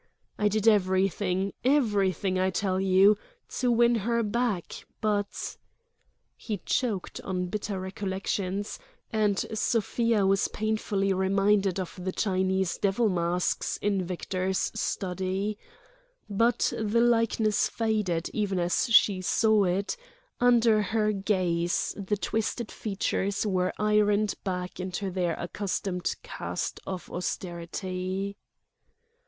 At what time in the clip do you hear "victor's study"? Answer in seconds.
14.03-15.59